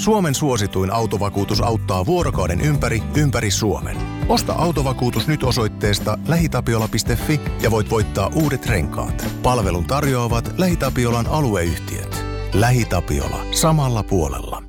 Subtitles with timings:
[0.00, 3.96] Suomen suosituin autovakuutus auttaa vuorokauden ympäri, ympäri Suomen.
[4.28, 9.26] Osta autovakuutus nyt osoitteesta lähitapiola.fi ja voit voittaa uudet renkaat.
[9.42, 12.24] Palvelun tarjoavat LähiTapiolan alueyhtiöt.
[12.52, 13.46] LähiTapiola.
[13.50, 14.62] Samalla puolella.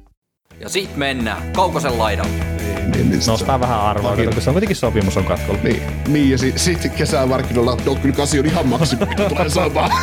[0.59, 2.31] Ja sit mennään Kaukosen laidalle.
[2.31, 5.59] Niin, niin, Nostaa vähän arvoa, Vakio- koska se on kuitenkin sopimus on katkolla.
[5.63, 9.91] Niin, niin ja sitten sit kesämarkkinoilla, no kyllä kasi on ihan maksimi, tulee saamaan.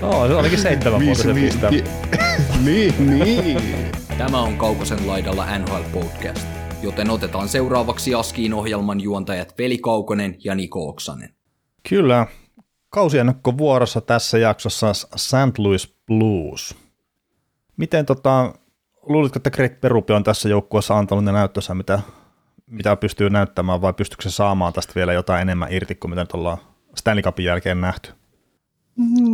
[0.00, 1.70] No, se olikin seitsemän vuotta se pistää.
[2.64, 3.60] Niin, niin.
[4.18, 6.46] Tämä on Kaukosen laidalla NHL Podcast,
[6.82, 11.34] joten otetaan seuraavaksi Askiin ohjelman juontajat Veli Kaukonen ja Niko Oksanen.
[11.88, 12.26] Kyllä.
[12.90, 15.58] Kausiennakko vuorossa tässä jaksossa St.
[15.58, 16.74] Louis Blues.
[17.76, 18.54] Miten tota,
[19.02, 22.00] luulitko, että Greg Perupi on tässä joukkueessa antanut ne näyttössä, mitä,
[22.66, 26.32] mitä pystyy näyttämään, vai pystyykö se saamaan tästä vielä jotain enemmän irti kuin mitä nyt
[26.32, 26.58] ollaan
[26.96, 28.17] Stanley Cupin jälkeen nähty?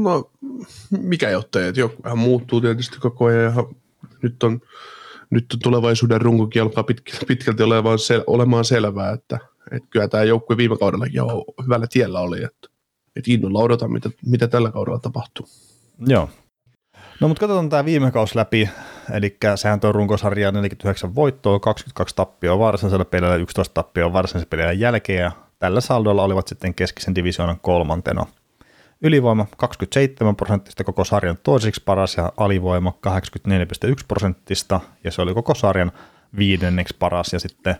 [0.02, 0.30] No,
[0.90, 3.64] mikä jottei, että joku muuttuu tietysti koko ajan ja
[4.22, 4.60] nyt on,
[5.30, 9.38] nyt on tulevaisuuden runkokin alkaa pitkälti, pitkälti olemaan, sel, olemaan selvää, että,
[9.72, 12.68] että kyllä tämä joukkue viime kaudellakin jo hyvällä tiellä oli, että,
[13.16, 15.46] että innolla odotan, mitä, mitä tällä kaudella tapahtuu.
[16.06, 16.28] Joo.
[17.20, 18.68] No mutta katsotaan tämä viime kaus läpi,
[19.12, 25.22] eli sehän tuo runkosarja 49 voittoa, 22 tappioa varsinaisella pelillä, 11 tappioa varsinaisella pelillä jälkeen,
[25.22, 28.26] ja tällä saldolla olivat sitten keskisen divisioonan kolmantena.
[29.04, 35.54] Ylivoima 27 prosenttista koko sarjan toiseksi paras ja alivoima 84,1 prosenttista ja se oli koko
[35.54, 35.92] sarjan
[36.38, 37.76] viidenneksi paras ja sitten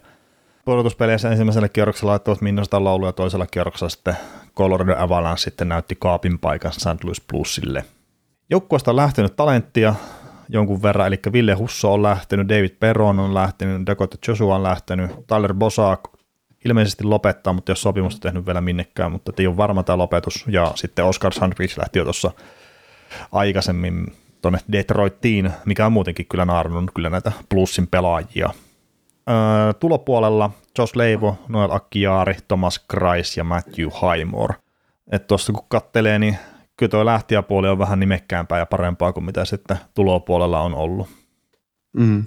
[0.64, 4.16] pudotuspeleissä ensimmäisellä kierroksella laittoivat laulu ja toisella kierroksella sitten
[4.56, 7.04] Colorado Avalanche sitten näytti kaapin paikan St.
[7.04, 7.84] Louis Bluesille.
[8.50, 9.94] Joukkueesta on lähtenyt talenttia
[10.48, 15.10] jonkun verran, eli Ville Husso on lähtenyt, David Perron on lähtenyt, Dakota Joshua on lähtenyt,
[15.26, 16.13] Tyler Bosak
[16.64, 20.44] ilmeisesti lopettaa, mutta jos sopimusta tehnyt vielä minnekään, mutta ei ole varma tämä lopetus.
[20.48, 22.30] Ja sitten Oscar Sandwich lähti jo tuossa
[23.32, 24.06] aikaisemmin
[24.42, 28.50] tuonne Detroittiin, mikä on muutenkin kyllä naarannut kyllä näitä plussin pelaajia.
[29.30, 34.54] Öö, tulopuolella Josh Leivo, Noel Akkiaari, Thomas Kreis ja Matthew Highmore.
[35.12, 36.38] Että tuossa kun kattelee, niin
[36.76, 41.08] kyllä tuo lähtiäpuoli on vähän nimekkäämpää ja parempaa kuin mitä sitten tulopuolella on ollut.
[41.92, 42.24] Mm.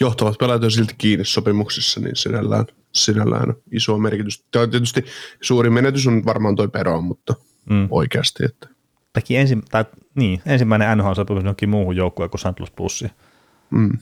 [0.00, 4.44] Johtavat pelaajat on silti kiinni sopimuksissa, niin sinällään, sinällään iso merkitys.
[4.50, 5.04] Tämä on tietysti
[5.40, 7.34] suuri menetys on varmaan toi Peron, mutta
[7.70, 7.88] Mm.
[7.90, 8.68] oikeasti, että
[9.12, 12.46] Teki ensi, tai, niin, ensimmäinen NHL-sopimus johonkin muuhun joukkueen kuin St.
[12.60, 13.10] Louis Plussiin.
[13.70, 13.98] mm.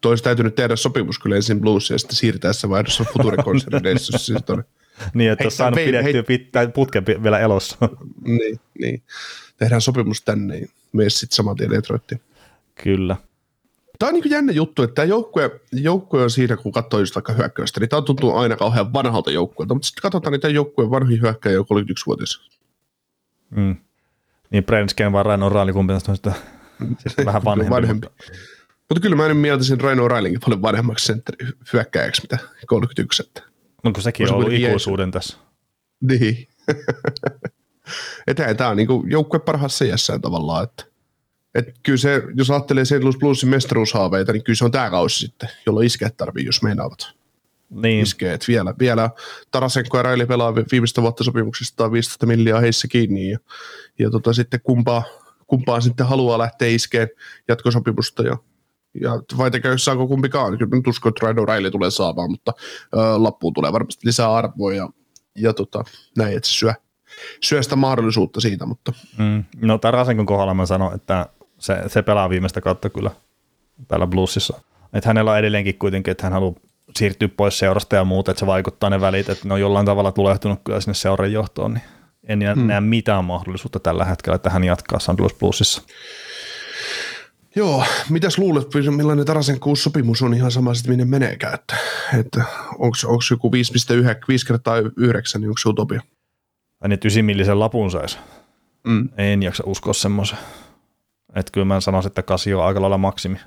[0.00, 4.18] Toisi täytynyt tehdä sopimus kyllä ensin blues ja sitten siirtäessä vaihdossa Future-konserneissa.
[4.18, 4.64] siis tuonne.
[5.14, 6.22] Niin, että olisi saanut pidettyä hei.
[6.22, 7.76] pit, tai putken vielä elossa.
[8.38, 9.02] niin, niin.
[9.56, 12.20] Tehdään sopimus tänne, niin mene sitten saman tien Detroittiin.
[12.84, 13.16] Kyllä.
[13.98, 17.32] Tämä on niin jännä juttu, että tämä joukkue, joukkue on siinä, kun katsoo just vaikka
[17.32, 21.54] hyökkäystä, niin tämä tuntuu aina kauhean vanhalta joukkueelta, mutta sitten katsotaan niitä joukkueen vanhoja hyökkäjä,
[21.54, 22.50] joka oli 31-vuotias.
[23.50, 23.76] Mm.
[24.50, 26.32] Niin Brensken vai Raino Raali, kumpi tästä on sitä,
[27.06, 27.70] sitten vähän vanhempi.
[27.70, 28.06] vanhempi.
[28.06, 28.32] Mutta,
[28.88, 33.22] Mutta kyllä mä en mieltäisin Raino Railinkin paljon vanhemmaksi sentteri hyökkäjäksi, mitä 31.
[33.22, 33.42] Että.
[33.84, 35.36] no kun sekin On ollut ikuisuuden tässä.
[36.00, 36.48] Niin.
[38.26, 40.84] Että tämä on niin joukkue parhaassa iässään tavallaan, että
[41.58, 43.02] et kyllä se, jos ajattelee St.
[43.02, 46.98] Louis Bluesin mestaruushaaveita, niin kyllä se on tämä kausi sitten, jolloin iskeet tarvii, jos meinaavat
[47.70, 48.48] Niin, iskeet.
[48.48, 49.10] Vielä, vielä
[49.50, 53.38] Tarasenko ja Raili pelaa vi- viimeistä vuotta sopimuksista 15 miljoonaa heissä kiinni ja,
[53.98, 55.02] ja tota, sitten kumpaa,
[55.46, 57.08] kumpaa sitten haluaa lähteä iskeen
[57.48, 58.36] jatkosopimusta ja,
[59.00, 60.58] ja vai tekee, saako kumpikaan.
[60.58, 62.52] Kyllä nyt uskon, että Raili tulee saamaan, mutta
[62.94, 64.88] ö, lappuun tulee varmasti lisää arvoa ja,
[65.36, 65.84] ja tota,
[66.16, 66.72] näin, että se syö,
[67.42, 69.44] syö sitä mahdollisuutta siitä, mutta mm.
[69.60, 71.26] no Tarasenkon kohdalla mä sanon, että
[71.66, 73.10] se, se pelaa viimeistä kautta kyllä
[73.88, 74.60] täällä Bluesissa.
[74.92, 76.54] Että hänellä on edelleenkin kuitenkin, että hän haluaa
[76.96, 80.12] siirtyä pois seurasta ja muuta, että se vaikuttaa ne välit, että ne on jollain tavalla
[80.12, 82.66] tulehtunut kyllä sinne seuran johtoon, niin en hmm.
[82.66, 85.20] näe mitään mahdollisuutta tällä hetkellä, että hän jatkaa St.
[85.20, 85.82] Louis Bluesissa.
[87.56, 88.66] Joo, mitäs luulet,
[88.96, 91.76] millainen Tarasen kuusi sopimus on ihan sama sitten minne meneekään, että,
[92.20, 92.44] että
[92.78, 96.00] onko joku 5,9, 5 kertaa 9, niin onko se utopia?
[96.78, 98.18] Tai niin, että ysimillisen lapun saisi.
[98.86, 99.08] Mm.
[99.16, 100.38] En jaksa uskoa semmoisen.
[101.34, 103.38] Että kyllä mä sanoisin, että kasi on aika lailla maksimi.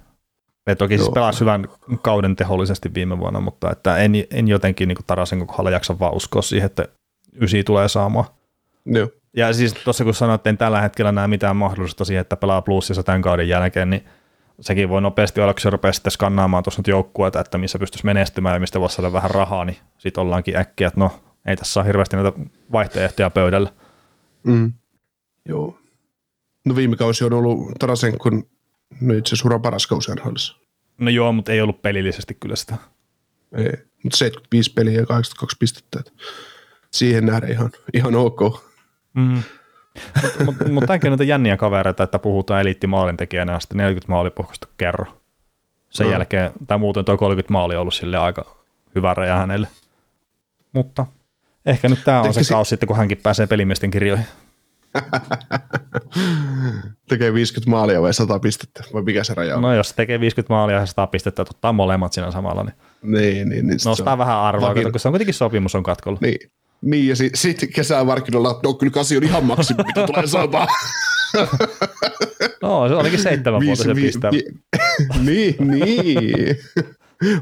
[0.66, 1.14] Me toki siis Joo.
[1.14, 1.67] pelasi hyvän
[2.02, 6.41] kauden tehollisesti viime vuonna, mutta että en, en jotenkin niin Tarasen kohdalla jaksa vaan uskoa
[6.41, 6.85] siihen, että
[7.41, 8.26] ysi tulee saamaan.
[8.85, 9.09] Joo.
[9.35, 12.61] Ja siis tuossa kun sanoit, että en tällä hetkellä näe mitään mahdollisuutta siihen, että pelaa
[12.61, 14.05] plussissa tämän kauden jälkeen, niin
[14.61, 18.05] sekin voi nopeasti olla, kun se rupeaa sitten skannaamaan tuossa nyt joukkueita, että missä pystyisi
[18.05, 21.11] menestymään ja mistä voisi saada vähän rahaa, niin sitten ollaankin äkkiä, että no
[21.46, 22.40] ei tässä ole hirveästi näitä
[22.72, 23.70] vaihtoehtoja pöydällä.
[24.43, 24.73] Mm.
[25.46, 25.78] Joo.
[26.70, 28.44] No viime kausi on ollut Tarasenkon
[29.02, 30.56] no itse asiassa uran paras kausi NHLissa.
[30.98, 32.76] No joo, mutta ei ollut pelillisesti kyllä sitä.
[33.58, 33.72] Ei.
[34.04, 36.00] Mutta 75 peliä ja 82 pistettä.
[36.00, 36.12] että
[36.92, 38.40] Siihen nähden ihan, ihan ok.
[39.14, 39.44] Mm.
[40.22, 45.06] Mutta mut, mut on näitä jänniä kavereita, että puhutaan eliittimaalintekijänä ja sitten 40 maalipuhkosta kerro.
[45.90, 46.12] Sen No.
[46.12, 48.56] jälkeen, tai muuten tuo 30 maali on ollut sille aika
[48.96, 49.68] hyvä raja hänelle.
[50.74, 51.06] Mutta
[51.66, 54.26] ehkä nyt tämä on se Tekisi- kausi sitten, kun hänkin pääsee pelimiesten kirjoihin.
[57.09, 59.62] Tekee 50 maalia vai 100 pistettä, vai mikä se raja on?
[59.62, 63.50] No jos tekee 50 maalia ja 100 pistettä, että ottaa molemmat siinä samalla, niin Niin,
[63.50, 63.80] niin, niin.
[63.86, 66.18] nostaa on vähän arvoa, kato, kun se on kuitenkin sopimus on katkolla.
[66.22, 66.38] Niin.
[66.82, 70.68] Niin, ja sitten sit kesämarkkinoilla, että no kyllä kasi on ihan maksimi, mitä tulee saamaan.
[72.62, 74.32] No, se olikin seitsemän vuotta se pistää.
[75.26, 76.58] niin, niin.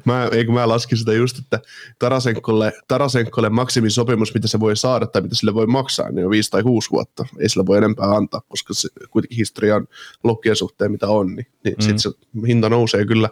[0.06, 1.60] Mä, eikö mä laskin sitä just, että
[2.00, 6.52] Tarasenkolle, Tarasenkolle maksimisopimus, mitä se voi saada tai mitä sille voi maksaa, niin on viisi
[6.52, 7.26] tai kuusi vuotta.
[7.40, 9.88] Ei sillä voi enempää antaa, koska se kuitenkin historia on
[10.24, 11.82] lokkien suhteen, mitä on, niin, niin mm.
[11.82, 12.10] sitten se
[12.48, 13.30] hinta nousee kyllä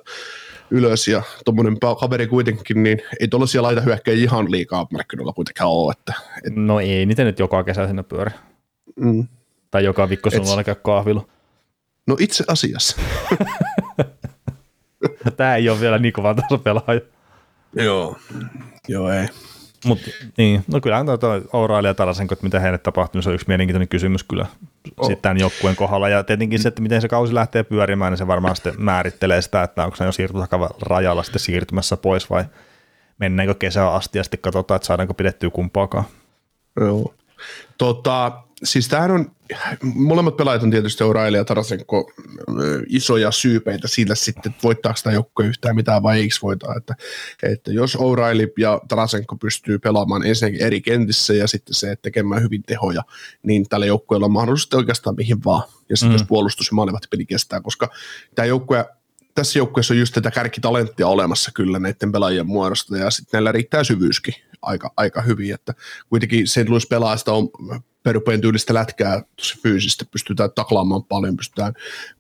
[0.72, 5.94] ylös ja tuommoinen kaveri kuitenkin, niin ei tuollaisia laita hyökkäjä ihan liikaa markkinoilla kuitenkaan ole,
[6.00, 6.14] että
[6.48, 8.32] et, No ei niitä nyt joka kesä sinne pyöri.
[8.96, 9.28] mm.
[9.72, 11.28] Tai joka viikko Et- sunnalla käy kahvilla.
[12.08, 12.98] No itse asiassa.
[15.38, 17.02] Tämä ei ole vielä niin kova taso pelaaja.
[17.74, 18.18] Joo.
[18.88, 19.28] Joo, ei.
[19.86, 20.00] Mut,
[20.38, 23.36] niin, no kyllähän tuo, tuo Ouraili ja Tarasenko, että mitä heille tapahtuu, niin se on
[23.36, 24.46] yksi mielenkiintoinen kysymys kyllä
[24.98, 25.08] Oh.
[25.08, 26.10] sitten tämän joukkueen kohdalla.
[26.10, 29.64] Ja tietenkin se, että miten se kausi lähtee pyörimään, niin se varmaan sitten määrittelee sitä,
[29.64, 32.44] että onko se jo rajalla sitten siirtymässä pois vai
[33.18, 36.04] mennäänkö kesään asti ja sitten katsotaan, että saadaanko pidettyä kumpaakaan.
[36.80, 37.14] Joo.
[37.78, 38.32] Tota,
[38.64, 39.32] siis tämähän on,
[39.84, 42.12] molemmat pelaajat on tietysti O'Reilly ja Tarasenko
[42.88, 46.76] isoja syypeitä sillä sitten, että voittaako tämä joukkue yhtään mitään vai eikö voita.
[46.78, 46.96] Että,
[47.44, 52.42] että jos O'Reilly ja Tarasenko pystyy pelaamaan ensinnäkin eri kentissä ja sitten se, että tekemään
[52.42, 53.02] hyvin tehoja,
[53.44, 55.64] niin tällä joukkueella on mahdollisuus oikeastaan mihin vaan.
[55.90, 56.14] Ja sitten Mm.
[56.14, 57.90] jos puolustus ja maalivahti peli kestää, koska
[58.36, 58.86] tämä joukkue
[59.36, 63.84] tässä joukkueessa on just tätä kärkitalenttia olemassa kyllä näiden pelaajien muodosta, ja sitten näillä riittää
[63.84, 65.74] syvyyskin aika, aika hyvin, että
[66.10, 66.70] kuitenkin St.
[66.70, 67.50] Louis pelaa sitä on
[68.06, 71.74] perupeen tyylistä lätkää tosi fyysistä, pystytään taklaamaan paljon, pystytään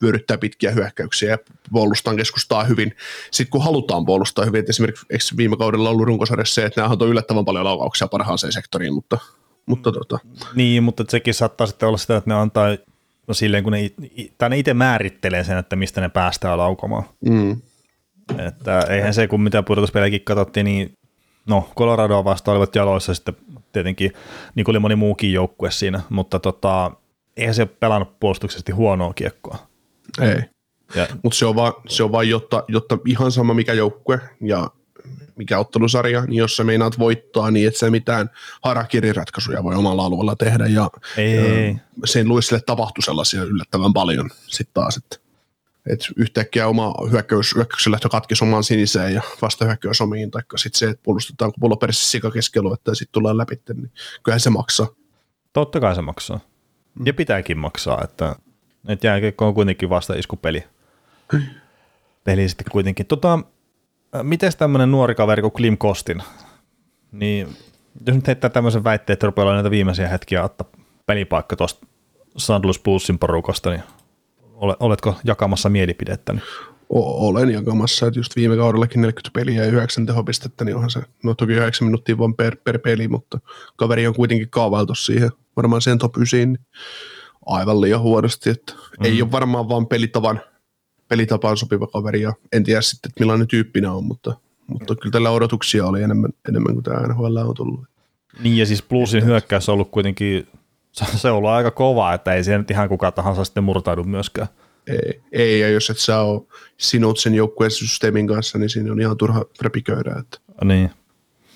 [0.03, 1.37] vyöryttämään pitkiä hyökkäyksiä ja
[1.71, 2.95] puolustaan keskustaa hyvin.
[3.31, 6.95] Sitten kun halutaan puolustaa hyvin, että esimerkiksi eikö viime kaudella ollut runkosarjassa se, että nämä
[6.99, 9.17] on yllättävän paljon laukauksia parhaaseen sektoriin, mutta,
[9.65, 10.19] mutta tota,
[10.55, 12.77] Niin, mutta sekin saattaa sitten olla sitä, että ne antaa
[13.27, 13.91] no silleen, kun ne,
[14.37, 17.03] tai ne itse määrittelee sen, että mistä ne päästään laukomaan.
[17.25, 17.61] mm,
[18.47, 20.93] Että eihän se, kun mitä pudotuspelejäkin katsottiin, niin
[21.45, 23.35] no Coloradoa vastaan olivat jaloissa sitten
[23.71, 24.13] tietenkin,
[24.55, 26.91] niin kuin oli moni muukin joukkue siinä, mutta tota,
[27.37, 29.57] eihän se pelannut puolustuksesti huonoa kiekkoa.
[30.95, 31.07] ei.
[31.23, 34.69] Mutta se on vaan, se on vaan jotta, jotta ihan sama mikä joukkue ja
[35.35, 38.29] mikä ottelusarja, niin jos sä meinaat voittaa, niin et sä mitään
[38.63, 40.67] harakiriratkaisuja voi omalla alueella tehdä.
[40.67, 41.75] Ja ei,
[42.05, 45.24] sen Luisille tapahtui sellaisia yllättävän paljon sitten taas, että
[45.89, 50.89] et yhtäkkiä oma hyökkäys, hyökkäyksen lähtö katkesi omaan siniseen ja vastahyökkäys omiin, tai sitten se,
[50.89, 53.91] että puolustetaan kun pullo perässä sika keskialuetta ja sitten tullaan läpi, niin
[54.23, 54.87] kyllähän se maksaa.
[55.53, 56.39] totta kai se maksaa.
[57.05, 58.35] Ja pitääkin maksaa, että,
[58.87, 60.63] että jääkiekko on kuitenkin vasta iskupeli.
[62.23, 63.05] Peli sitten kuitenkin.
[63.05, 63.39] Tota,
[64.23, 66.23] miten tämmöinen nuori kaveri kuin Klim Kostin,
[67.11, 67.47] niin
[68.07, 70.67] jos nyt heittää tämmöisen väitteen, että rupeaa näitä viimeisiä hetkiä ottaa
[71.05, 71.87] pelipaikka tuosta
[72.37, 73.83] Sandlus Pulssin porukasta, niin
[74.55, 76.33] oletko jakamassa mielipidettä?
[76.33, 76.43] Niin?
[76.89, 81.01] O- olen jakamassa, että just viime kaudellakin 40 peliä ja 9 tehopistettä, niin onhan se,
[81.23, 83.39] no toki 9 minuuttia vaan per, per peli, mutta
[83.75, 86.59] kaveri on kuitenkin kaavailtu siihen, varmaan sen top 9, niin
[87.45, 89.05] aivan liian huonosti, että mm.
[89.05, 90.41] ei ole varmaan vaan pelitavan,
[91.07, 95.31] pelitapaan sopiva kaveri ja en tiedä sitten, että millainen tyyppinä on, mutta, mutta kyllä tällä
[95.31, 97.85] odotuksia oli enemmän, enemmän kuin tämä NHL on tullut.
[98.43, 100.47] Niin ja siis Bluesin hyökkäys on ollut kuitenkin,
[101.15, 104.47] se on ollut aika kova, että ei siihen nyt ihan kuka tahansa sitten murtaudu myöskään.
[104.87, 106.41] Ei, ei, ja jos et sä ole
[106.77, 110.91] sinut sen joukkueen systeemin kanssa, niin siinä on ihan turha repiköidä, että Niin.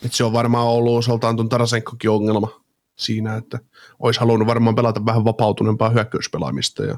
[0.06, 2.62] Et se on varmaan ollut osaltaan tuon Tarasenkokin ongelma
[2.96, 3.60] siinä, että
[4.00, 6.98] olisi halunnut varmaan pelata vähän vapautuneempaa hyökkäyspelaamista ja,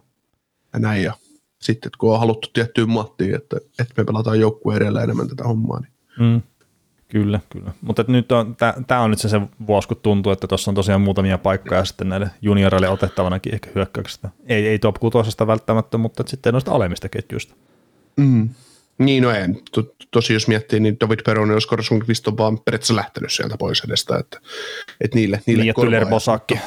[0.73, 1.03] ja näin.
[1.03, 1.13] Ja
[1.61, 5.79] sitten kun on haluttu tiettyyn mattiin, että, että me pelataan joukkueen edellä enemmän tätä hommaa,
[5.79, 6.41] niin Mm.
[7.11, 7.71] Kyllä, kyllä.
[7.81, 8.55] Mutta nyt on,
[8.87, 12.09] tämä on nyt se, se vuosi, kun tuntuu, että tuossa on tosiaan muutamia paikkoja sitten
[12.09, 14.29] näille junioreille otettavanakin ehkä hyökkäyksestä.
[14.45, 17.55] Ei, ei top 6 välttämättä, mutta sitten noista alemmista ketjuista.
[18.17, 18.49] mm.
[18.97, 19.47] Niin, no ei.
[19.71, 23.57] To, tosi jos miettii, niin David Peroni ja Skor Sundqvist on vaan periaatteessa lähtenyt sieltä
[23.57, 24.39] pois edestä, että,
[25.01, 26.59] että niille, niille Niin, ja Tyler Bosakki.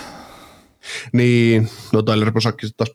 [1.12, 2.90] Niin, no Tyler Bosakki taas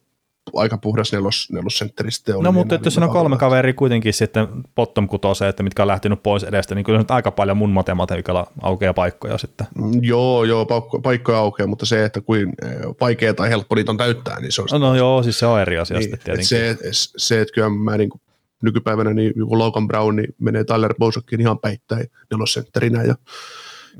[0.54, 2.44] aika puhdas nelos, nelossentteri sitten oli.
[2.44, 6.44] No mutta jos on kolme kaveria kuitenkin sitten bottom kutoseen, että mitkä on lähtenyt pois
[6.44, 9.68] edestä, niin kyllä nyt aika paljon mun matematiikalla aukeaa paikkoja sitten.
[9.76, 13.92] Mm, Joo, joo, paikko, paikkoja aukeaa, mutta se, että kuin eh, vaikea tai helppo niitä
[13.92, 16.20] on täyttää, niin se on No, no joo, siis se on eri asia niin, sitten
[16.20, 16.48] et tietenkin.
[16.92, 18.22] se, se, että kyllä mä niin kuin,
[18.64, 23.16] nykypäivänä niin joku Logan Brown niin menee Tyler Bosakkiin ihan päittäin nelosentterinä ja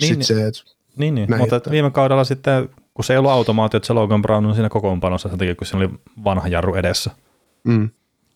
[0.02, 0.62] Niin, sitten se, että
[0.98, 1.30] Niin, niin.
[1.30, 2.70] Näin, mutta että- viime kaudella sitten
[3.00, 5.68] kun se ei ollut automaatio, että se Logan Brown on siinä kokoonpanossa sen takia, kun
[5.68, 5.90] se oli
[6.24, 7.12] vanha jarru edessä.
[7.64, 7.90] Mm.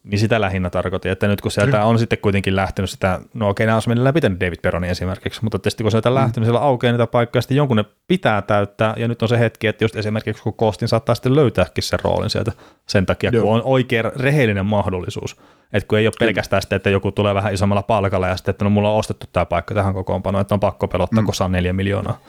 [0.03, 3.65] Niin sitä lähinnä tarkoitin, että nyt kun sieltä on sitten kuitenkin lähtenyt sitä, no okei,
[3.65, 7.07] nämä olisi läpitänyt David Peroni esimerkiksi, mutta tietysti kun sieltä on lähtenyt, siellä aukeaa niitä
[7.07, 10.53] paikkoja, sitten jonkun ne pitää täyttää, ja nyt on se hetki, että just esimerkiksi kun
[10.53, 12.51] Kostin saattaa sitten löytääkin sen roolin sieltä
[12.87, 13.43] sen takia, Joo.
[13.43, 15.41] kun on oikea rehellinen mahdollisuus,
[15.73, 18.65] että kun ei ole pelkästään sitten, että joku tulee vähän isommalla palkalla ja sitten, että
[18.65, 21.25] no mulla on ostettu tämä paikka tähän kokoonpanoon, että on pakko pelottaa, mm.
[21.25, 22.19] kun saa neljä miljoonaa.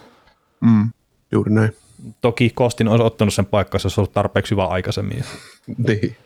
[0.60, 0.90] Mm.
[1.32, 1.83] Juuri näin.
[2.20, 5.24] Toki Kostin olisi ottanut sen paikkaa, jos olisi ollut tarpeeksi hyvä aikaisemmin.
[5.78, 6.16] niin.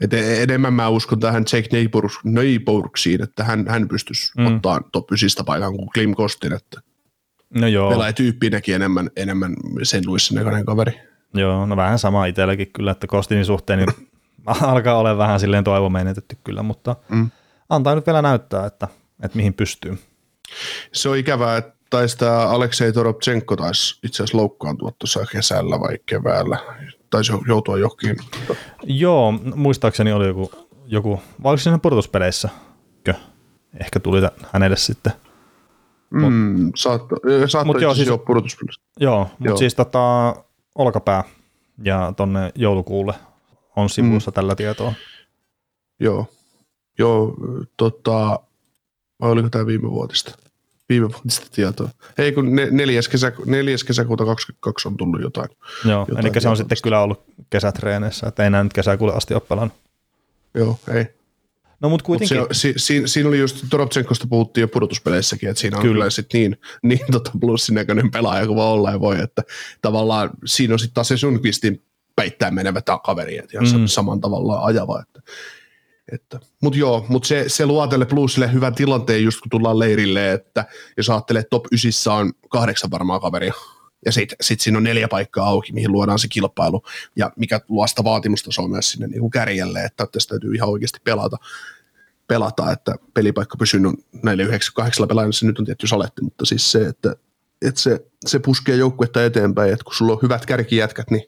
[0.00, 1.68] Et e- enemmän mä uskon tähän Jake
[2.24, 4.46] Neighborksiin, että hän, hän pystyisi mm.
[4.46, 6.80] ottaa top 9 paikan kuin Klim Kostin, että
[7.54, 7.90] no joo.
[7.90, 11.00] pelaa tyyppinäkin enemmän, enemmän sen luissa näköinen kaveri.
[11.34, 14.08] Joo, no vähän sama itselläkin kyllä, että Kostinin suhteen niin
[14.46, 17.30] alkaa olla vähän silleen toivo menetetty kyllä, mutta mm.
[17.68, 18.88] antaa nyt vielä näyttää, että,
[19.22, 19.98] että mihin pystyy.
[20.92, 25.98] Se on ikävää, että taisi tämä Aleksei Toropchenko taisi itse asiassa loukkaantua tuossa kesällä vai
[26.06, 26.58] keväällä.
[27.10, 28.16] Taisi joutua johonkin.
[28.82, 30.52] Joo, muistaakseni oli joku,
[30.86, 32.48] joku vai oliko siinä pudotuspeleissä?
[33.80, 34.20] Ehkä tuli
[34.52, 35.12] hänelle sitten.
[36.10, 38.82] Mm, saatto, saatto mut joo, siis, jo pudotuspeleissä.
[39.00, 40.34] Joo, mutta siis tota,
[40.74, 41.24] olkapää
[41.84, 43.14] ja tonne joulukuulle
[43.76, 44.34] on sivussa mm.
[44.34, 44.92] tällä tietoa.
[46.00, 46.26] Joo,
[46.98, 47.34] joo
[47.76, 48.40] tota,
[49.20, 50.44] vai oliko tämä viime vuotista?
[50.94, 51.88] Viime vuotista tietoa.
[52.18, 55.48] Ei kun neljäs, kesä, neljäs kesäkuuta 2022 on tullut jotain.
[55.84, 59.34] Joo, jotain eli se on sitten kyllä ollut kesätreeneissä, että ei näin nyt kesäkuulle asti
[59.34, 59.76] ole pelannut.
[60.54, 61.06] Joo, ei.
[61.80, 62.38] No mutta kuitenkin.
[62.38, 66.10] Mut se, si, siinä oli just, Toropchenkosta puhuttiin jo pudotuspeleissäkin, että siinä on kyllä, kyllä
[66.10, 69.42] sit niin, niin tota plussinäköinen pelaaja kuin olla ja voi, että
[69.82, 71.82] tavallaan siinä on sitten taas se Sundqvistin
[72.16, 73.86] peittää menevä kaveri, että ihan mm.
[73.86, 75.32] saman tavalla ajava, että
[76.12, 80.32] että, mutta joo, mutta se, se luo tälle plusille hyvän tilanteen just kun tullaan leirille,
[80.32, 80.64] että
[80.96, 83.54] jos ajattelee, että top 9 on kahdeksan varmaa kaveria,
[84.04, 86.82] ja sitten sit siinä on neljä paikkaa auki, mihin luodaan se kilpailu,
[87.16, 90.98] ja mikä luo sitä vaatimustasoa myös sinne niin kuin kärjelle, että tässä täytyy ihan oikeasti
[91.04, 91.36] pelata,
[92.26, 93.80] pelata että pelipaikka pysyy
[94.22, 97.16] näille 98 pelaajille, se nyt on tietty saletti, mutta siis se, että,
[97.62, 101.22] että se, se puskee joukkuetta eteenpäin, että kun sulla on hyvät kärkijätkät, niin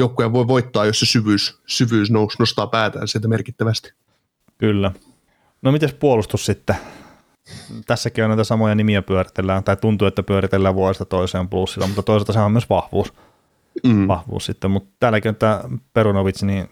[0.00, 3.92] joukkue voi voittaa, jos se syvyys, syvyys nous, nostaa päätään sieltä merkittävästi.
[4.58, 4.92] Kyllä.
[5.62, 6.76] No miten puolustus sitten?
[7.86, 12.32] Tässäkin on näitä samoja nimiä pyöritellään, tai tuntuu, että pyöritellään vuodesta toiseen plussilla, mutta toisaalta
[12.32, 13.12] se on myös vahvuus.
[13.84, 14.08] Mm.
[14.08, 14.70] vahvuus sitten.
[14.70, 15.60] Mutta täälläkin on tämä
[15.92, 16.68] Perunovic, niin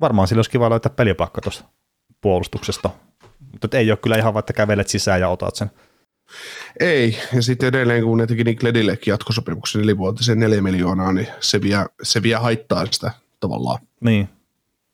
[0.00, 1.64] varmaan sillä olisi kiva löytää pelipakka tuosta
[2.20, 2.90] puolustuksesta.
[3.52, 5.70] Mutta ei ole kyllä ihan vaikka kävelet sisään ja otat sen.
[6.80, 11.62] Ei, ja sitten edelleen kun ne teki Nick Ledillekin jatkosopimuksen nelivuotisen neljä miljoonaa, niin se
[11.62, 13.10] vie, se vie haittaa sitä
[13.40, 13.78] tavallaan.
[14.00, 14.28] Niin,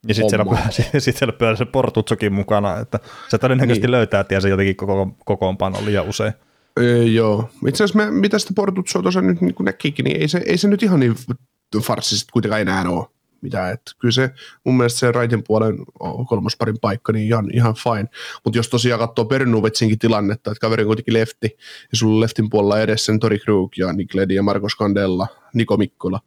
[0.09, 3.93] ja sitten siellä, sit siellä pyörä se Portutsokin mukana, että se todennäköisesti niin.
[3.93, 6.33] löytää tiensä jotenkin koko, kokoonpano liian usein.
[6.81, 7.51] Öö, joo.
[7.69, 10.83] Itse asiassa mitä sitä Portutsoa tuossa nyt niin näkikin, niin ei se, ei se nyt
[10.83, 11.15] ihan niin
[11.83, 13.07] farssisesti kuitenkaan enää ole
[13.47, 13.73] mitään.
[13.73, 14.31] Että kyllä se
[14.65, 15.77] mun mielestä se raiten puolen
[16.29, 18.09] kolmosparin paikka, niin ihan, ihan fine.
[18.45, 21.57] Mutta jos tosiaan katsoo Pernuvetsinkin tilannetta, että kaveri on kuitenkin lefti,
[21.93, 25.77] ja sulla on leftin puolella edessä Tori Krug ja Nick Ledi ja Marcos Candella, Niko
[25.77, 26.21] Mikkola,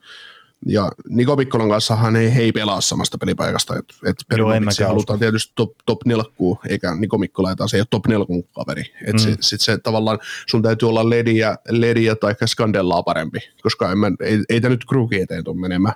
[0.65, 5.19] ja Niko Mikkolan kanssa hän ei, he ei pelaa samasta pelipaikasta, että et Pernovic halutaan
[5.19, 8.83] tietysti top, top nelkkuu, eikä Niko Mikkola, taas ei ole top nelkun kaveri.
[9.13, 9.17] Mm.
[9.17, 14.11] sit, sit se tavallaan sun täytyy olla lediä, lediä tai skandellaa parempi, koska en mä,
[14.21, 15.93] ei, ei tämä nyt kruuki eteen tule menemään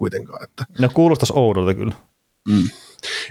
[0.00, 0.44] kuitenkaan.
[0.44, 0.64] Että.
[0.78, 1.94] No kuulostaisi oudolta kyllä.
[2.48, 2.68] Mm.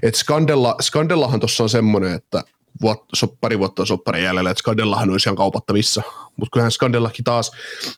[0.03, 2.43] Et Skandella, Skandellahan tuossa on semmoinen, että
[2.81, 6.01] vuot, so, pari vuotta sopparin jäljellä, että Skandellahan olisi ihan kaupattavissa.
[6.37, 7.51] Mutta kyllähän Skandellakin taas,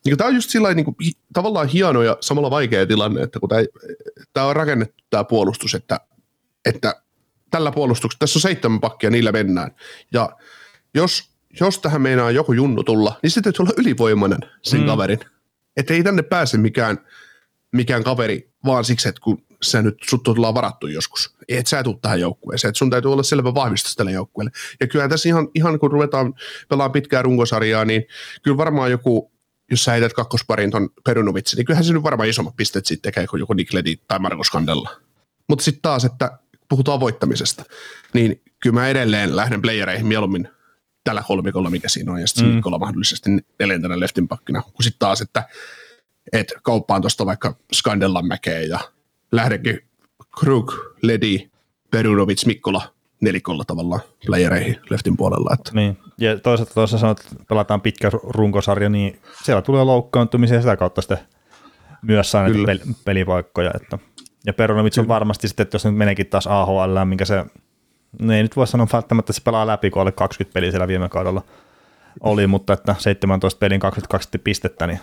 [0.04, 0.96] niin tämä on just sillä niin kuin,
[1.32, 3.48] tavallaan hieno ja samalla vaikea tilanne, että kun
[4.32, 6.00] tämä on rakennettu tämä puolustus, että,
[6.64, 7.02] että
[7.50, 9.74] tällä puolustuksella, tässä on seitsemän pakkia, niillä mennään.
[10.12, 10.36] Ja
[10.94, 14.86] jos, jos tähän meinaa joku junnu tulla, niin sitten täytyy olla ylivoimainen sen mm.
[14.86, 15.20] kaverin.
[15.76, 16.98] Että ei tänne pääse mikään,
[17.72, 21.34] mikään kaveri vaan siksi, että kun sä nyt sut tullaan varattu joskus.
[21.48, 22.68] Et sä tuu tähän joukkueeseen.
[22.68, 24.50] Et sun täytyy olla selvä vahvistus tälle joukkueelle.
[24.80, 26.34] Ja kyllä tässä ihan, ihan kun ruvetaan
[26.68, 28.04] pelaamaan pitkää runkosarjaa, niin
[28.42, 29.32] kyllä varmaan joku,
[29.70, 33.26] jos sä heität kakkosparin ton Perunovitsin, niin kyllähän se nyt varmaan isommat pisteet sitten tekee
[33.26, 34.90] kuin joku Nikledi tai Markus Kandella.
[35.48, 36.38] Mutta sitten taas, että
[36.68, 37.64] puhutaan voittamisesta,
[38.14, 40.48] niin kyllä mä edelleen lähden playereihin mieluummin
[41.04, 42.60] tällä kolmikolla, mikä siinä on, ja sitten mm.
[42.80, 45.48] mahdollisesti neljäntenä leftin pakkina, kun sitten taas, että
[46.32, 48.80] et kauppaan tuosta vaikka Skandellan mäkeä ja
[49.32, 49.80] lähdekin
[50.40, 50.72] Krug,
[51.02, 51.50] Ledi,
[51.90, 52.82] Perunovic, Mikkola
[53.20, 55.54] nelikolla tavallaan playereihin leftin puolella.
[55.54, 55.70] Että.
[55.74, 55.98] Niin.
[56.18, 61.18] Ja toisaalta tuossa sanoit, että pelataan pitkä runkosarja, niin siellä tulee loukkaantumisia sitä kautta sitten
[62.02, 63.70] myös saa näitä pel- pelipaikkoja.
[63.74, 63.98] Että.
[64.46, 67.44] Ja Perunovic on varmasti sitten, että jos nyt meneekin taas AHL, minkä se,
[68.20, 70.88] no ei nyt voi sanoa välttämättä, että se pelaa läpi, kun oli 20 peliä siellä
[70.88, 71.42] viime kaudella
[72.20, 75.00] oli, mutta että 17 pelin 22 pistettä, niin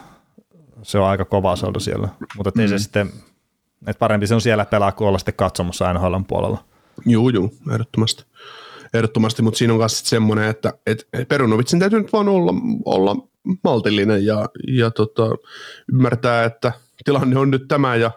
[0.83, 2.09] se on aika kova saldo siellä.
[2.37, 2.61] Mutta mm.
[2.61, 3.11] ei se sitten,
[3.87, 6.63] että parempi se on siellä pelaa kuin olla sitten katsomassa NHL puolella.
[7.05, 8.23] Joo, joo, ehdottomasti.
[8.93, 12.53] Ehdottomasti, mutta siinä on myös semmoinen, että, että Perunovitsin täytyy nyt vaan olla,
[12.85, 13.15] olla
[13.63, 15.23] maltillinen ja, ja tota,
[15.93, 16.71] ymmärtää, että
[17.05, 18.11] tilanne on nyt tämä ja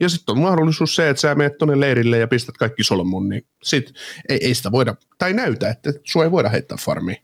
[0.00, 3.46] ja sitten on mahdollisuus se, että sä menet tuonne leirille ja pistät kaikki solmuun, niin
[3.62, 3.92] sit
[4.28, 7.18] ei, ei sitä voida, tai näytä, että sua ei voida heittää farmiin.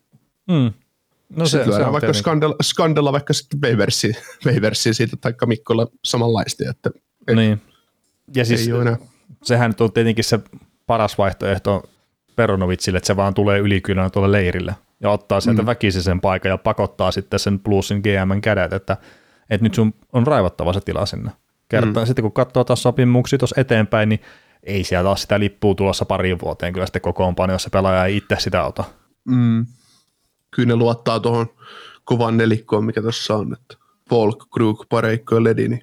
[0.48, 0.72] Mm.
[1.36, 4.12] No se, se on vaikka skandella, skandella vaikka sitten Waversi,
[4.46, 6.64] Waversi siitä, taikka Mikkola samanlaista.
[6.70, 6.90] Että
[7.28, 7.62] ei, niin.
[8.34, 8.70] Ja siis
[9.42, 10.40] sehän on tietenkin se
[10.86, 11.82] paras vaihtoehto
[12.36, 15.66] Peronovitsille, että se vaan tulee ylikylänä tuolle leirille ja ottaa sieltä mm.
[15.66, 18.96] väkisin sen paikan ja pakottaa sitten sen plussin GMn kädet, että,
[19.50, 21.30] että nyt sun on raivattava se tila sinne.
[21.68, 22.02] Kertaa.
[22.02, 22.06] Mm.
[22.06, 24.20] Sitten kun katsoo taas sopimuksia tuossa eteenpäin, niin
[24.62, 28.16] ei siellä taas sitä lippua tulossa pariin vuoteen kyllä sitten kokoonpano, jos se pelaaja ei
[28.16, 28.84] itse sitä ota.
[29.24, 29.66] Mm
[30.50, 31.46] kyllä ne luottaa tuohon
[32.04, 33.76] kovan nelikkoon, mikä tuossa on, että
[34.10, 35.68] Volk, Krug, Pareikko ja Ledi.
[35.68, 35.82] Niin.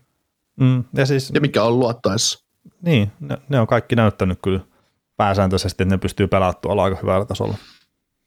[0.59, 2.47] Mm, ja, siis, ja mikä on luottaessa.
[2.81, 4.59] Niin, ne, ne, on kaikki näyttänyt kyllä
[5.17, 7.57] pääsääntöisesti, että ne pystyy pelaamaan tuolla aika hyvällä tasolla.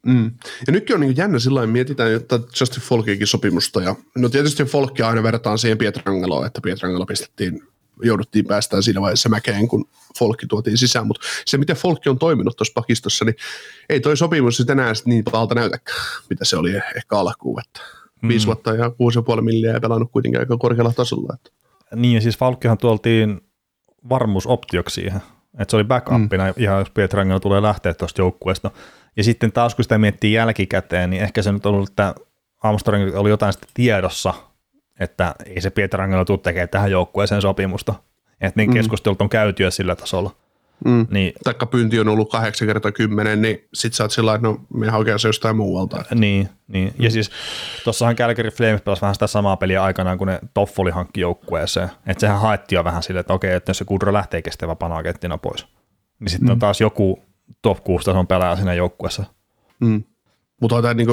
[0.06, 0.30] Mm.
[0.66, 3.82] Ja nytkin on niin jännä sillä mietitään että Justin Folkiakin sopimusta.
[3.82, 7.62] Ja, no tietysti Folkia aina verrataan siihen Pietrangeloon, että Pietrangelo pistettiin
[8.02, 9.84] jouduttiin päästään siinä vaiheessa mäkeen, kun
[10.18, 13.36] Folkki tuotiin sisään, mutta se, miten Folkki on toiminut tuossa pakistossa, niin
[13.88, 15.98] ei toi sopimus sitten enää niin pahalta näytäkään,
[16.30, 17.80] mitä se oli ehkä alkuun, että
[18.22, 18.28] mm.
[18.28, 21.34] viisi vuotta ja kuusi ja puoli milliä ja pelannut kuitenkin aika korkealla tasolla.
[21.34, 21.50] Että.
[21.96, 23.40] Niin, ja siis Folkkihan tuoltiin
[24.08, 25.20] varmuusoptioksi siihen,
[25.58, 26.54] että se oli backupina mm.
[26.56, 28.70] ihan jos Pietrangelo tulee lähteä tuosta joukkueesta.
[29.16, 32.14] Ja sitten taas kun sitä miettii jälkikäteen, niin ehkä se nyt on ollut, että
[32.62, 34.34] Armstrong oli jotain sitten tiedossa
[35.00, 37.94] että ei se Pietrangelo tule tekemään tähän joukkueeseen sopimusta.
[38.40, 38.74] Että niin mm.
[38.74, 40.30] keskustelut on käyty jo sillä tasolla.
[40.84, 41.06] Mm.
[41.10, 44.60] Niin, Taikka pyynti on ollut 8 kertaa 10, niin sit sä oot sillä että no
[44.74, 46.04] me hakee se jostain muualta.
[46.14, 46.88] Niin, niin.
[46.88, 47.04] Mm.
[47.04, 47.30] ja siis
[47.84, 51.90] tuossahan Calgary Flames pelasi vähän sitä samaa peliä aikanaan, kun ne Toffoli hankki joukkueeseen.
[52.06, 55.38] Että sehän haettiin jo vähän silleen, että okei, että jos se Kudro lähtee kestävä panakettina
[55.38, 55.66] pois,
[56.20, 56.52] niin sitten mm.
[56.52, 57.22] on taas joku
[57.62, 59.24] top 6 tason pelaaja siinä joukkueessa.
[59.80, 60.04] Mm.
[60.60, 61.08] Mutta otetaan niin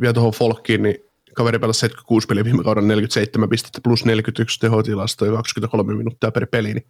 [0.00, 0.96] vielä tuohon Folkkiin, niin
[1.34, 6.46] kaveri pelasi 76 peliä viime kauden 47 pistettä plus 41 tehotilastoa ja 23 minuuttia per
[6.46, 6.86] peli, niin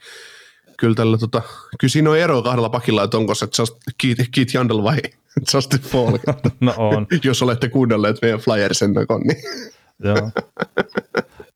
[0.78, 1.42] kyllä tällä tota,
[1.80, 4.98] kyllä siinä on eroa kahdella pakilla, että onko se just Keith, Keith Jandel vai
[5.54, 6.22] Justin Falk.
[6.60, 7.06] no on.
[7.24, 9.42] Jos olette kuunnelleet meidän Flyersen niin.
[10.04, 10.30] Joo,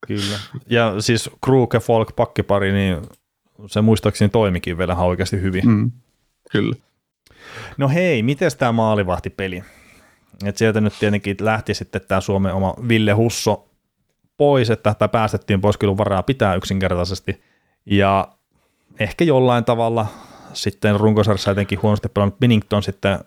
[0.07, 0.39] kyllä.
[0.69, 2.97] Ja siis Krug ja Falk pakkipari, niin
[3.67, 5.67] se muistaakseni toimikin vielä ihan oikeasti hyvin.
[5.67, 5.91] Mm,
[6.51, 6.75] kyllä.
[7.77, 9.63] No hei, miten tämä maalivahtipeli?
[10.45, 13.69] Et sieltä nyt tietenkin lähti sitten tämä Suomen oma Ville Husso
[14.37, 17.41] pois, että tämä päästettiin pois, kyllä varaa pitää yksinkertaisesti.
[17.85, 18.27] Ja
[18.99, 20.07] ehkä jollain tavalla
[20.53, 23.19] sitten runkosarjassa jotenkin huonosti pelannut Binnington sitten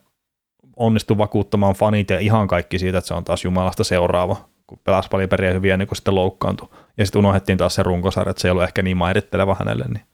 [0.77, 5.09] onnistui vakuuttamaan fanit ja ihan kaikki siitä, että se on taas Jumalasta seuraava, kun pelasi
[5.09, 6.69] paljon periä hyviä, niin kun sitten loukkaantui.
[6.99, 9.85] Ja sitten unohdettiin taas se runkosarja, että se ei ollut ehkä niin mairitteleva hänelle.
[9.89, 10.05] Niin,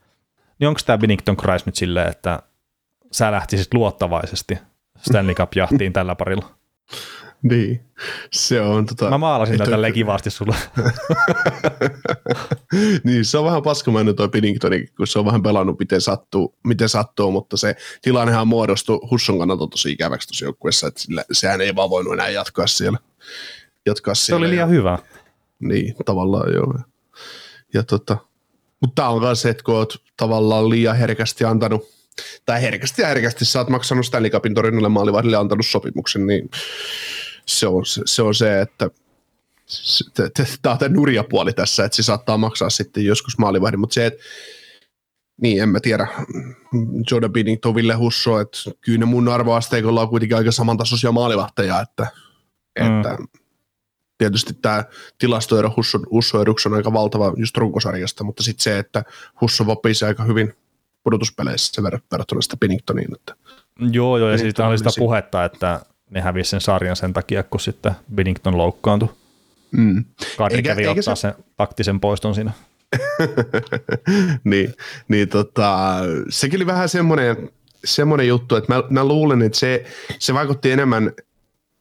[0.58, 2.42] niin onko tämä Binnington Christ nyt silleen, että
[3.12, 4.58] sä lähtisit luottavaisesti
[4.98, 6.56] Stanley Cup-jahtiin tällä parilla?
[7.42, 7.80] Niin,
[8.32, 9.10] se on tota...
[9.10, 9.92] Mä maalasin tätä ole...
[9.92, 10.56] kivasti sulle.
[13.04, 16.88] niin, se on vähän paskamainen tuo Piddingtonikin, kun se on vähän pelannut miten sattuu, miten
[16.88, 21.74] sattuu mutta se tilannehan muodostui Husson kannalta tosi ikäväksi tuossa joukkueessa, että sillä, sehän ei
[21.74, 22.98] vaan voinut enää jatkaa siellä.
[23.86, 24.98] Jatkaa se siellä oli liian ja, hyvä.
[25.60, 26.74] Niin, tavallaan joo.
[27.74, 28.16] Ja tota,
[28.80, 31.95] mutta tämä on myös se, että kun oot tavallaan liian herkästi antanut
[32.46, 36.50] tai herkästi ja herkästi sä oot maksanut Stanley Cupin torjunnalle maalivahdille antanut sopimuksen, niin
[37.46, 38.90] se on se, se, on se että
[40.62, 44.06] tämä on tämä nurja puoli tässä, että se saattaa maksaa sitten joskus maalivahdin, mutta se,
[44.06, 44.22] että
[45.42, 46.06] niin, en mä tiedä.
[47.10, 52.06] Jordan Binnington, Ville Husso, että kyllä ne mun arvoasteikolla on kuitenkin aika samantasoisia maalivahteja, että,
[52.80, 52.98] mm.
[52.98, 53.18] että
[54.18, 54.84] tietysti tämä
[55.18, 59.04] tilastoero Husso, Husso on aika valtava just runkosarjasta, mutta sitten se, että
[59.40, 60.54] Husso vapisi aika hyvin
[61.06, 63.14] pudotuspeleissä verrattuna sitä Binningtoniin.
[63.14, 63.34] Että
[63.80, 67.60] joo, joo, ja siitä oli sitä puhetta, että ne hävisi sen sarjan sen takia, kun
[67.60, 69.08] sitten Binnington loukkaantui.
[69.70, 70.04] Mm.
[70.36, 71.20] Karri kävi ottaa se...
[71.20, 72.52] sen taktisen poiston siinä.
[74.44, 74.74] niin,
[75.08, 75.96] niin tota,
[76.28, 77.50] sekin oli vähän semmoinen,
[77.84, 79.84] semmoinen juttu, että mä, mä luulen, että se,
[80.18, 81.12] se vaikutti enemmän,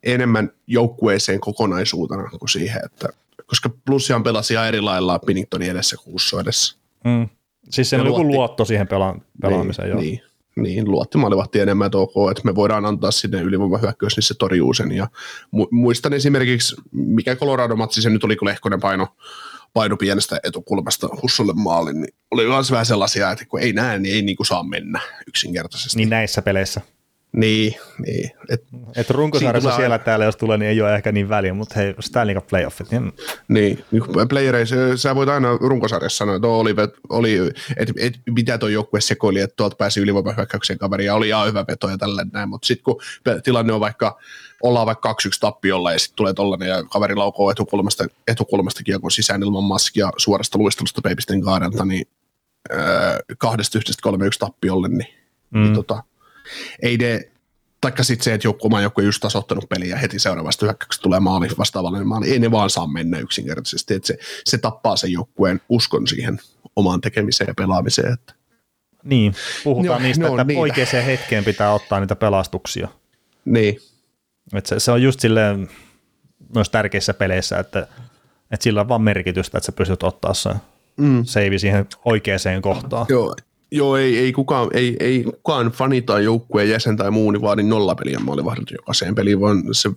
[0.03, 3.09] enemmän joukkueeseen kokonaisuutena kuin siihen, että
[3.45, 6.75] koska Plussiaan pelasi ihan eri lailla Binningtonin edessä kuin Usso edessä.
[7.03, 7.29] Mm.
[7.69, 10.01] Siis se on joku luotto siihen pela- pelaamiseen, niin, joo.
[10.01, 10.21] Niin,
[10.55, 14.73] niin, luotti maalivahti enemmän, että ok, että me voidaan antaa sinne ylivoimahyökkäys, niin se torjuu
[14.73, 14.91] sen.
[14.91, 15.07] Ja
[15.55, 19.07] mu- muistan esimerkiksi, mikä Colorado-matsi se nyt oli, kun Lehkonen paino,
[19.73, 24.15] paino pienestä etukulmasta Hussolle maalin, niin oli myös vähän sellaisia, että kun ei näe, niin
[24.15, 25.97] ei niin kuin saa mennä yksinkertaisesti.
[25.97, 26.81] Niin näissä peleissä.
[27.35, 28.31] Niin, niin.
[28.49, 28.63] Et,
[28.95, 31.75] Et runkosarjassa Siitä siellä tulee- täällä, jos tulee, niin ei ole ehkä niin väliä, mutta
[31.75, 33.13] hei, Stanley Cup playoffit, niin
[33.47, 33.83] niin,
[34.29, 36.75] playereissa, sä voit aina runkosarjassa sanoa, että oli,
[37.09, 37.37] oli
[37.77, 41.65] että et, mitä tuo joukkue sekoili, että tuolta pääsi ylivoimahyökkäyksen kaveri ja oli ihan hyvä
[41.67, 43.01] veto ja tällä näin, mutta sitten kun
[43.43, 44.19] tilanne on vaikka,
[44.63, 49.43] ollaan vaikka 2-1 tappiolla ja sitten tulee tollanen ja kaveri laukoo etukulmasta, etukulmasta kiekon sisään
[49.43, 52.07] ilman maskia suorasta luistelusta peipisten kaarelta, niin
[52.73, 55.07] öö, kahdesta yhdestä kolme yksi tappiolle, niin,
[55.49, 55.61] mm.
[55.61, 56.03] niin tota,
[56.81, 57.29] ei ne,
[57.81, 61.19] taikka sitten se, että joku, oma on just tasoittanut peliä ja heti seuraavasta hyökkäyksestä tulee
[61.19, 62.31] maali vastaavallainen maali.
[62.31, 63.93] Ei ne vaan saa mennä yksinkertaisesti.
[63.93, 66.39] Että se, se tappaa sen joukkueen uskon siihen
[66.75, 68.13] omaan tekemiseen ja pelaamiseen.
[68.13, 68.33] Että.
[69.03, 70.61] Niin, puhutaan Joo, niistä, ne on että niitä.
[70.61, 72.87] oikeaan hetkeen pitää ottaa niitä pelastuksia.
[73.45, 73.79] Niin,
[74.53, 75.69] Et se, se on just silleen
[76.55, 77.87] noissa tärkeissä peleissä, että,
[78.51, 80.55] että sillä on vaan merkitystä, että sä pystyt ottaa sen
[80.97, 81.25] mm.
[81.25, 83.05] save siihen oikeaan kohtaan.
[83.09, 83.35] joo.
[83.71, 87.63] Joo, ei, ei, kukaan, ei, ei kukaan fani tai joukkueen jäsen tai muu niin vaadi
[87.63, 89.89] nollapeliä maalivahdilta jokaiseen peliin, vaan se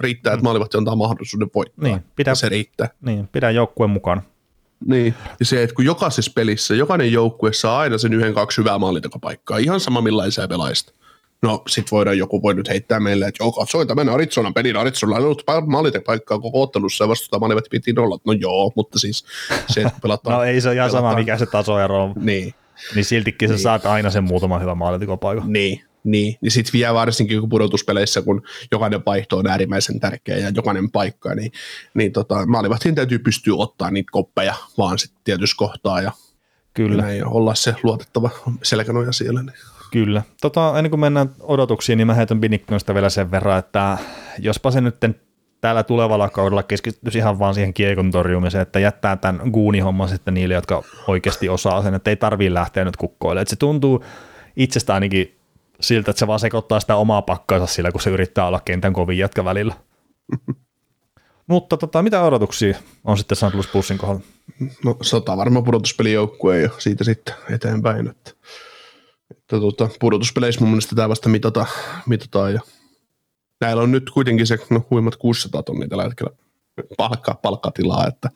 [0.00, 1.88] riittää, että maalivahti antaa mahdollisuuden voittaa.
[1.88, 2.88] Niin, pitää- se riittää.
[3.00, 4.22] Niin, pidä joukkueen mukana.
[4.86, 8.78] Niin, ja se, että kun jokaisessa pelissä, jokainen joukkue saa aina sen yhden, kaksi hyvää
[8.78, 10.92] maalintakapaikkaa, ihan sama millaisia pelaajista.
[11.42, 15.16] No, sit voidaan joku voi nyt heittää meille, että joo, katsoi tämän Arizonan pelin, Arizona
[15.16, 18.20] on ollut maalintakapaikkaa koko ottelussa ja vastusta maalivat piti nollat.
[18.24, 19.24] No joo, mutta siis
[19.68, 20.36] se, että pelataan.
[20.38, 22.54] No ei se ole ihan sama, pelataan- mikä se tasoero on, Niin,
[22.94, 25.52] niin siltikin sä saat aina sen muutaman hyvän maalintekopaikan.
[25.52, 26.36] niin, niin.
[26.40, 31.34] niin sitten vielä varsinkin kun pudotuspeleissä, kun jokainen vaihto on äärimmäisen tärkeä ja jokainen paikka,
[31.34, 31.52] niin,
[31.94, 36.12] niin tota, maalivahtiin täytyy pystyä ottaa niitä koppeja vaan sitten tietyssä kohtaa ja,
[36.74, 38.30] Kyllä, näin, olla se luotettava
[38.62, 39.42] selkänoja siellä.
[39.42, 39.56] Niin.
[39.92, 40.22] kyllä.
[40.40, 43.98] Tota, ennen kuin mennään odotuksiin, niin mä heitän Biniknoista vielä sen verran, että
[44.38, 44.96] jospa se nyt
[45.66, 50.54] täällä tulevalla kaudella keskittyisi ihan vaan siihen kiekon torjumiseen, että jättää tämän guunihomman sitten niille,
[50.54, 53.40] jotka oikeasti osaa sen, että ei tarvii lähteä nyt kukkoille.
[53.40, 54.04] Että se tuntuu
[54.56, 55.38] itsestä ainakin
[55.80, 59.18] siltä, että se vaan sekoittaa sitä omaa pakkaansa sillä, kun se yrittää olla kentän kovin
[59.18, 59.74] jatka välillä.
[61.46, 63.54] Mutta tota, mitä odotuksia on sitten St.
[63.54, 64.22] Louis Bussin kohdalla?
[64.84, 68.08] No sota varmaan pudotuspelijoukkue ja siitä sitten eteenpäin.
[68.08, 68.30] Että,
[69.30, 71.66] että tuota, pudotuspeleissä mun mielestä tämä vasta mitata,
[72.06, 72.60] mitataan ja
[73.60, 76.30] näillä on nyt kuitenkin se no, huimat 600 tonnia tällä hetkellä
[76.96, 78.30] palkka, palkkatilaa, että,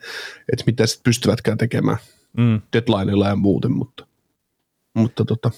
[0.52, 1.98] että mitä sitten pystyvätkään tekemään
[2.36, 4.06] Mm, deadlineilla ja muuten, mutta,
[4.94, 5.50] mutta tota,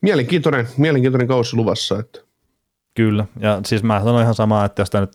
[0.00, 2.20] mielenkiintoinen, mielenkiintoinen kausi luvassa, että
[2.94, 5.12] kyllä, ja siis mä sanon ihan samaa, että jos tämä nyt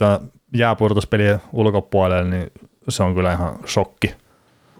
[0.55, 2.51] jää pudotuspelien ulkopuolelle, niin
[2.89, 4.15] se on kyllä ihan shokki.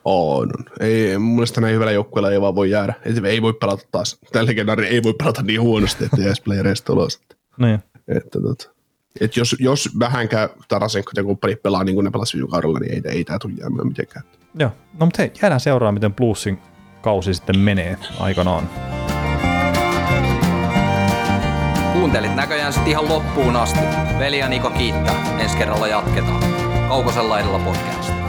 [0.05, 0.49] on.
[0.79, 2.93] Ei, mun mielestä näin hyvällä joukkueella ei vaan voi jäädä.
[3.25, 7.15] Ei voi pelata taas, tällä legendaari ei voi pelata niin huonosti, että jäisi playereista ulos.
[7.15, 7.79] Että, Niin.
[8.07, 8.71] että, tota,
[9.21, 12.93] et jos, jos vähänkään Tarasenko ja kumppanit pelaa niin kuin ne pelasivat viime kaudella, niin
[12.93, 14.25] ei, ei tämä tule jäämään mitenkään.
[14.59, 16.59] Joo, no mutta hei, jäädään seuraamaan, miten Bluesin
[17.01, 18.69] kausi sitten menee aikanaan.
[21.93, 23.79] Kuuntelit näköjään sit ihan loppuun asti.
[24.19, 25.39] Veli ja Niko kiittää.
[25.39, 26.43] Ensi kerralla jatketaan.
[26.89, 28.28] Kaukosella laidalla podcast.